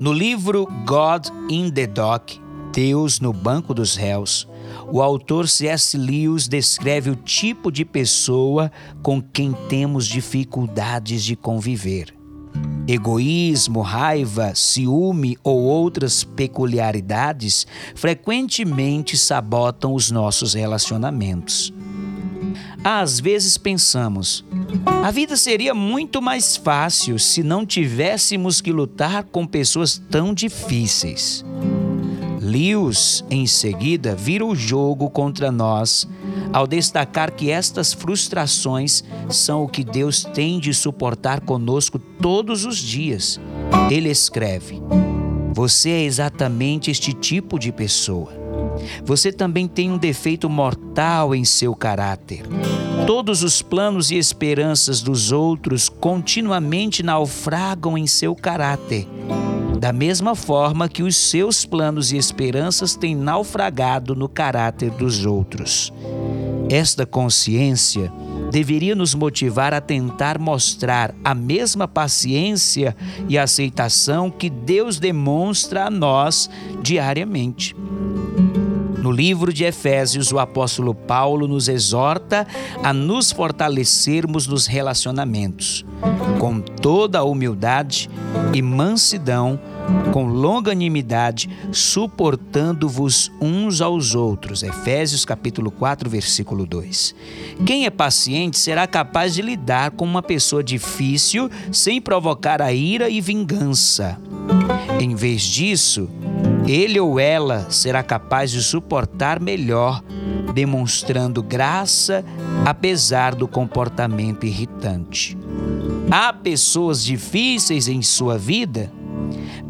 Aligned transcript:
No 0.00 0.12
livro 0.12 0.66
God 0.86 1.26
in 1.50 1.70
the 1.70 1.86
Dock, 1.86 2.40
Deus 2.72 3.20
no 3.20 3.32
Banco 3.32 3.74
dos 3.74 3.96
Réus, 3.96 4.48
o 4.90 5.02
autor 5.02 5.48
C.S. 5.48 5.96
Lewis 5.96 6.48
descreve 6.48 7.10
o 7.10 7.16
tipo 7.16 7.70
de 7.70 7.84
pessoa 7.84 8.70
com 9.02 9.20
quem 9.20 9.52
temos 9.68 10.06
dificuldades 10.06 11.24
de 11.24 11.36
conviver. 11.36 12.14
Egoísmo, 12.86 13.82
raiva, 13.82 14.54
ciúme 14.54 15.36
ou 15.44 15.64
outras 15.64 16.24
peculiaridades 16.24 17.66
frequentemente 17.94 19.18
sabotam 19.18 19.92
os 19.92 20.10
nossos 20.10 20.54
relacionamentos. 20.54 21.72
Às 22.82 23.20
vezes 23.20 23.58
pensamos, 23.58 24.44
a 25.02 25.10
vida 25.10 25.36
seria 25.36 25.74
muito 25.74 26.22
mais 26.22 26.56
fácil 26.56 27.18
se 27.18 27.42
não 27.42 27.66
tivéssemos 27.66 28.60
que 28.60 28.72
lutar 28.72 29.24
com 29.24 29.46
pessoas 29.46 30.00
tão 30.10 30.32
difíceis. 30.32 31.44
Lewis, 32.40 33.22
em 33.30 33.46
seguida, 33.46 34.14
vira 34.14 34.44
o 34.44 34.56
jogo 34.56 35.10
contra 35.10 35.52
nós 35.52 36.08
ao 36.52 36.66
destacar 36.66 37.32
que 37.32 37.50
estas 37.50 37.92
frustrações 37.92 39.04
são 39.28 39.64
o 39.64 39.68
que 39.68 39.84
Deus 39.84 40.24
tem 40.24 40.58
de 40.58 40.72
suportar 40.72 41.40
conosco 41.40 41.98
todos 41.98 42.64
os 42.64 42.78
dias. 42.78 43.38
Ele 43.90 44.08
escreve: 44.08 44.80
Você 45.52 45.90
é 45.90 46.04
exatamente 46.04 46.90
este 46.90 47.12
tipo 47.12 47.58
de 47.58 47.70
pessoa. 47.70 48.47
Você 49.04 49.32
também 49.32 49.66
tem 49.66 49.90
um 49.90 49.98
defeito 49.98 50.48
mortal 50.48 51.34
em 51.34 51.44
seu 51.44 51.74
caráter. 51.74 52.42
Todos 53.06 53.42
os 53.42 53.62
planos 53.62 54.10
e 54.10 54.16
esperanças 54.16 55.00
dos 55.00 55.32
outros 55.32 55.88
continuamente 55.88 57.02
naufragam 57.02 57.96
em 57.96 58.06
seu 58.06 58.34
caráter, 58.34 59.06
da 59.78 59.92
mesma 59.92 60.34
forma 60.34 60.88
que 60.88 61.02
os 61.02 61.16
seus 61.16 61.64
planos 61.64 62.12
e 62.12 62.16
esperanças 62.16 62.94
têm 62.94 63.14
naufragado 63.14 64.14
no 64.14 64.28
caráter 64.28 64.90
dos 64.90 65.24
outros. 65.24 65.92
Esta 66.70 67.06
consciência 67.06 68.12
deveria 68.50 68.94
nos 68.94 69.14
motivar 69.14 69.72
a 69.72 69.80
tentar 69.80 70.38
mostrar 70.38 71.14
a 71.24 71.34
mesma 71.34 71.88
paciência 71.88 72.94
e 73.28 73.38
aceitação 73.38 74.30
que 74.30 74.50
Deus 74.50 74.98
demonstra 74.98 75.86
a 75.86 75.90
nós 75.90 76.50
diariamente. 76.82 77.74
No 79.08 79.12
livro 79.14 79.54
de 79.54 79.64
Efésios, 79.64 80.32
o 80.32 80.38
apóstolo 80.38 80.94
Paulo 80.94 81.48
nos 81.48 81.66
exorta 81.66 82.46
a 82.84 82.92
nos 82.92 83.32
fortalecermos 83.32 84.46
nos 84.46 84.66
relacionamentos, 84.66 85.82
com 86.38 86.60
toda 86.60 87.20
a 87.20 87.24
humildade 87.24 88.10
e 88.52 88.60
mansidão, 88.60 89.58
com 90.12 90.26
longanimidade, 90.26 91.48
suportando-vos 91.72 93.32
uns 93.40 93.80
aos 93.80 94.14
outros. 94.14 94.62
Efésios 94.62 95.24
capítulo 95.24 95.70
4, 95.70 96.10
versículo 96.10 96.66
2. 96.66 97.14
Quem 97.64 97.86
é 97.86 97.90
paciente 97.90 98.58
será 98.58 98.86
capaz 98.86 99.32
de 99.32 99.40
lidar 99.40 99.92
com 99.92 100.04
uma 100.04 100.22
pessoa 100.22 100.62
difícil 100.62 101.50
sem 101.72 101.98
provocar 101.98 102.60
a 102.60 102.74
ira 102.74 103.08
e 103.08 103.22
vingança. 103.22 104.20
Em 105.00 105.14
vez 105.14 105.40
disso, 105.40 106.10
ele 106.68 107.00
ou 107.00 107.18
ela 107.18 107.66
será 107.70 108.02
capaz 108.02 108.50
de 108.50 108.62
suportar 108.62 109.40
melhor, 109.40 110.02
demonstrando 110.54 111.42
graça 111.42 112.24
apesar 112.64 113.34
do 113.34 113.48
comportamento 113.48 114.44
irritante. 114.44 115.36
Há 116.10 116.32
pessoas 116.32 117.04
difíceis 117.04 117.88
em 117.88 118.02
sua 118.02 118.36
vida? 118.38 118.92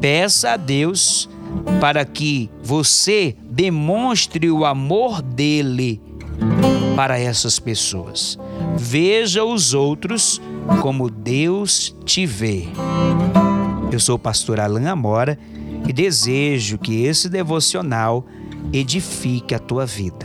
Peça 0.00 0.52
a 0.52 0.56
Deus 0.56 1.28
para 1.80 2.04
que 2.04 2.50
você 2.62 3.36
demonstre 3.42 4.50
o 4.50 4.64
amor 4.64 5.22
dele 5.22 6.00
para 6.96 7.18
essas 7.18 7.58
pessoas. 7.58 8.38
Veja 8.76 9.44
os 9.44 9.74
outros 9.74 10.40
como 10.80 11.10
Deus 11.10 11.94
te 12.04 12.26
vê. 12.26 12.68
Eu 13.90 13.98
sou 13.98 14.16
o 14.16 14.18
pastor 14.18 14.60
Alain 14.60 14.86
Amora 14.86 15.38
e 15.90 15.92
desejo 15.92 16.78
que 16.78 17.02
esse 17.04 17.28
devocional 17.28 18.24
edifique 18.72 19.56
a 19.56 19.58
tua 19.58 19.84
vida. 19.84 20.24